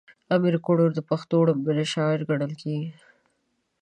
[0.35, 2.91] امير کروړ د پښتو ړومبی شاعر ګڼلی کيږي